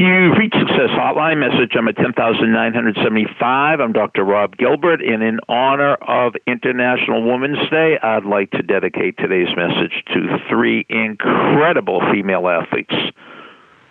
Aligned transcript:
You've 0.00 0.38
reached 0.38 0.56
Success 0.56 0.88
Hotline. 0.96 1.40
Message 1.40 1.74
number 1.74 1.92
10975. 1.92 3.80
I'm 3.80 3.92
Dr. 3.92 4.24
Rob 4.24 4.56
Gilbert, 4.56 5.02
and 5.02 5.22
in 5.22 5.40
honor 5.46 5.92
of 5.96 6.32
International 6.46 7.22
Women's 7.30 7.68
Day, 7.68 7.98
I'd 8.02 8.24
like 8.24 8.50
to 8.52 8.62
dedicate 8.62 9.18
today's 9.18 9.54
message 9.54 9.92
to 10.14 10.38
three 10.48 10.86
incredible 10.88 12.00
female 12.10 12.48
athletes 12.48 12.94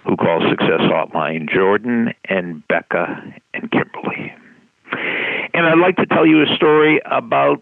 who 0.04 0.18
call 0.18 0.42
Success 0.50 0.82
Hotline 0.82 1.48
Jordan 1.48 2.16
and 2.26 2.68
Becca 2.68 3.32
and 3.54 3.70
Kimberly. 3.70 4.34
And 5.54 5.68
I'd 5.68 5.78
like 5.78 5.98
to 5.98 6.08
tell 6.08 6.26
you 6.26 6.42
a 6.42 6.56
story 6.56 7.00
about 7.06 7.62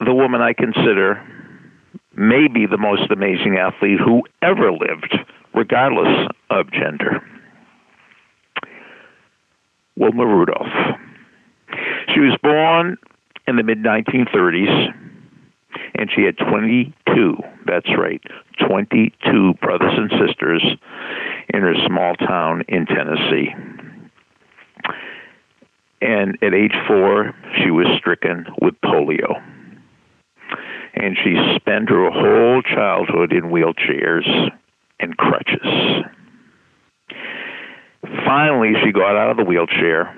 the 0.00 0.14
woman 0.14 0.40
I 0.40 0.54
consider 0.54 1.22
maybe 2.16 2.64
the 2.64 2.78
most 2.78 3.10
amazing 3.10 3.58
athlete 3.58 4.00
who 4.02 4.22
ever 4.40 4.72
lived, 4.72 5.18
regardless 5.52 6.30
of 6.48 6.72
gender. 6.72 7.22
Wilma 9.96 10.26
Rudolph. 10.26 10.98
She 12.12 12.20
was 12.20 12.36
born 12.42 12.96
in 13.46 13.56
the 13.56 13.62
mid 13.62 13.78
1930s, 13.78 14.92
and 15.94 16.10
she 16.14 16.22
had 16.22 16.36
22, 16.38 17.36
that's 17.66 17.88
right, 17.98 18.22
22 18.66 19.54
brothers 19.60 19.92
and 19.96 20.10
sisters 20.26 20.64
in 21.52 21.62
her 21.62 21.74
small 21.86 22.14
town 22.16 22.64
in 22.68 22.86
Tennessee. 22.86 23.54
And 26.00 26.36
at 26.42 26.52
age 26.52 26.74
four, 26.86 27.34
she 27.56 27.70
was 27.70 27.86
stricken 27.98 28.46
with 28.60 28.74
polio. 28.84 29.42
And 30.94 31.16
she 31.22 31.34
spent 31.56 31.88
her 31.88 32.10
whole 32.10 32.62
childhood 32.62 33.32
in 33.32 33.44
wheelchairs 33.44 34.50
and 35.00 35.16
crutches. 35.16 36.04
Finally, 38.34 38.72
she 38.82 38.90
got 38.90 39.14
out 39.14 39.30
of 39.30 39.36
the 39.36 39.44
wheelchair 39.44 40.08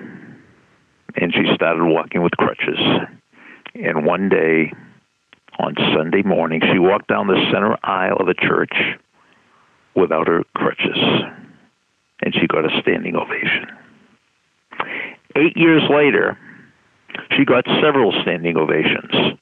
and 1.15 1.31
she 1.31 1.43
started 1.53 1.85
walking 1.85 2.23
with 2.23 2.31
crutches. 2.31 2.79
And 3.75 4.07
one 4.07 4.27
day, 4.27 4.73
on 5.59 5.75
Sunday 5.95 6.23
morning, 6.23 6.61
she 6.73 6.79
walked 6.79 7.09
down 7.09 7.27
the 7.27 7.39
center 7.53 7.77
aisle 7.83 8.17
of 8.19 8.25
the 8.25 8.33
church 8.33 8.73
without 9.95 10.27
her 10.27 10.41
crutches. 10.55 10.97
And 12.23 12.33
she 12.33 12.47
got 12.47 12.65
a 12.65 12.81
standing 12.81 13.15
ovation. 13.15 13.67
Eight 15.35 15.55
years 15.55 15.83
later, 15.87 16.39
she 17.37 17.45
got 17.45 17.65
several 17.83 18.11
standing 18.23 18.57
ovations. 18.57 19.37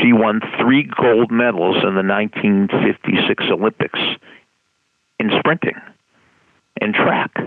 She 0.00 0.14
won 0.14 0.40
three 0.58 0.90
gold 0.98 1.30
medals 1.30 1.76
in 1.76 1.94
the 1.94 2.02
1956 2.02 3.44
Olympics 3.50 4.00
in 5.18 5.30
sprinting 5.40 5.76
and 6.80 6.94
track. 6.94 7.43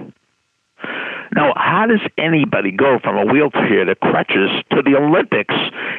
Now, 1.37 1.53
how 1.55 1.85
does 1.85 2.01
anybody 2.17 2.71
go 2.71 2.97
from 3.03 3.15
a 3.15 3.31
wheelchair 3.31 3.85
to 3.85 3.93
crutches 3.93 4.49
to 4.71 4.81
the 4.81 4.97
Olympics 4.97 5.53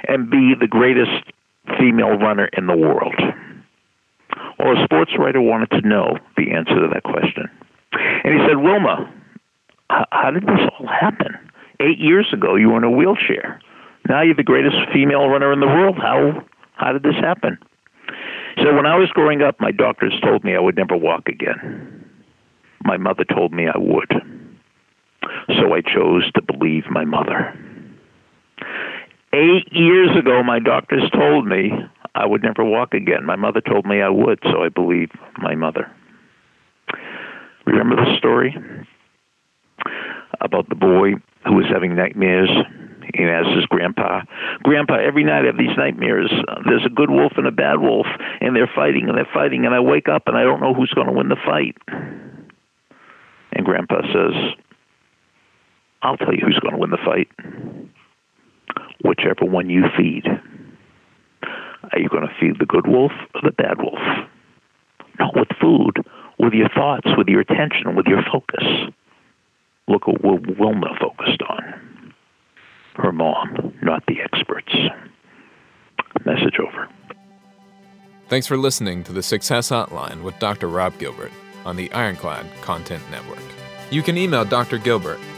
and 0.08 0.28
be 0.28 0.55
the 0.58 0.67
greatest 0.67 1.31
female 1.78 2.19
runner 2.19 2.47
in 2.58 2.67
the 2.67 2.77
world? 2.77 3.14
Well, 4.59 4.77
a 4.77 4.83
sports 4.83 5.12
writer 5.16 5.41
wanted 5.41 5.70
to 5.70 5.89
know 5.89 6.19
the 6.36 6.50
answer 6.50 6.75
to 6.75 6.89
that 6.92 7.05
question. 7.05 7.48
And 7.92 8.34
he 8.34 8.48
said, 8.48 8.56
Wilma, 8.56 9.09
how 9.89 10.33
did 10.33 10.42
this 10.42 10.59
all 10.77 10.89
happen? 10.89 11.39
Eight 11.78 11.98
years 11.98 12.27
ago, 12.33 12.56
you 12.56 12.70
were 12.70 12.78
in 12.78 12.83
a 12.83 12.91
wheelchair. 12.91 13.61
Now 14.09 14.22
you're 14.22 14.34
the 14.34 14.42
greatest 14.42 14.77
female 14.92 15.28
runner 15.28 15.53
in 15.53 15.61
the 15.61 15.69
world. 15.69 15.98
How, 15.98 16.44
how 16.72 16.92
did 16.92 17.05
this 17.05 17.14
happen? 17.14 17.59
So 18.56 18.75
when 18.75 18.86
I 18.86 18.97
was 18.97 19.09
growing 19.11 19.42
up, 19.42 19.61
my 19.61 19.70
doctors 19.70 20.14
told 20.20 20.42
me 20.42 20.56
I 20.56 20.59
would 20.59 20.77
never 20.77 20.97
walk 20.97 21.28
again. 21.28 22.11
My 22.83 22.97
mother 22.97 23.22
told 23.25 23.53
me 23.53 23.69
I 23.69 23.78
would. 23.78 24.28
So 25.48 25.75
I 25.75 25.81
chose 25.81 26.31
to 26.33 26.43
believe 26.43 26.84
my 26.91 27.05
mother. 27.05 27.55
Eight 29.33 29.73
years 29.73 30.17
ago, 30.17 30.43
my 30.43 30.59
doctors 30.59 31.09
told 31.11 31.47
me 31.47 31.71
I 32.15 32.27
would 32.27 32.43
never 32.43 32.65
walk 32.65 32.94
again. 32.94 33.25
My 33.25 33.37
mother 33.37 33.61
told 33.61 33.87
me 33.87 34.00
I 34.00 34.09
would, 34.09 34.38
so 34.43 34.62
I 34.62 34.69
believed 34.69 35.12
my 35.38 35.55
mother. 35.55 35.91
Remember 37.67 37.97
the 37.97 38.17
story 38.17 38.56
about 40.41 40.69
the 40.69 40.75
boy 40.75 41.12
who 41.47 41.55
was 41.55 41.67
having 41.71 41.94
nightmares? 41.94 42.49
He 43.15 43.25
asked 43.25 43.55
his 43.55 43.67
grandpa, 43.67 44.22
Grandpa, 44.62 44.97
every 44.97 45.25
night 45.25 45.44
I 45.44 45.47
have 45.47 45.59
these 45.59 45.77
nightmares. 45.77 46.31
There's 46.67 46.84
a 46.84 46.91
good 46.91 47.11
wolf 47.11 47.33
and 47.37 47.47
a 47.47 47.50
bad 47.50 47.81
wolf, 47.81 48.06
and 48.41 48.55
they're 48.56 48.71
fighting 48.75 49.09
and 49.09 49.17
they're 49.17 49.28
fighting, 49.33 49.65
and 49.65 49.75
I 49.75 49.81
wake 49.81 50.09
up 50.09 50.25
and 50.27 50.37
I 50.37 50.43
don't 50.43 50.61
know 50.61 50.75
who's 50.75 50.93
going 50.94 51.06
to 51.06 51.12
win 51.12 51.28
the 51.28 51.37
fight. 51.37 51.77
And 53.53 53.65
Grandpa 53.65 54.03
says, 54.12 54.34
I'll 56.03 56.16
tell 56.16 56.32
you 56.32 56.41
who's 56.44 56.59
going 56.60 56.75
to 56.75 56.81
win 56.81 56.91
the 56.91 56.98
fight. 57.04 57.28
Whichever 59.03 59.44
one 59.44 59.69
you 59.70 59.84
feed. 59.97 60.25
Are 61.92 61.98
you 61.98 62.09
going 62.09 62.26
to 62.26 62.34
feed 62.41 62.59
the 62.59 62.66
good 62.66 62.86
wolf 62.86 63.12
or 63.34 63.41
the 63.42 63.53
bad 63.53 63.78
wolf? 63.78 63.98
Not 65.19 65.34
with 65.34 65.48
food, 65.60 66.04
with 66.38 66.53
your 66.53 66.69
thoughts, 66.69 67.08
with 67.16 67.28
your 67.28 67.41
attention, 67.41 67.97
with 67.97 68.06
your 68.06 68.22
focus. 68.31 68.64
Look 69.88 70.03
at 70.06 70.22
what 70.22 70.58
Wilma 70.58 70.97
focused 71.00 71.42
on. 71.48 72.12
Her 72.97 73.12
mom, 73.12 73.75
not 73.82 74.04
the 74.06 74.20
experts. 74.20 74.72
Message 76.25 76.58
over. 76.60 76.88
Thanks 78.28 78.47
for 78.47 78.58
listening 78.58 79.03
to 79.04 79.12
the 79.12 79.22
Success 79.22 79.70
Hotline 79.70 80.22
with 80.22 80.38
Dr. 80.38 80.69
Rob 80.69 80.98
Gilbert 80.98 81.32
on 81.64 81.76
the 81.76 81.91
Ironclad 81.92 82.47
Content 82.60 83.03
Network. 83.10 83.42
You 83.91 84.03
can 84.03 84.19
email 84.19 84.44
Dr. 84.44 84.78
Gilbert 84.78 85.19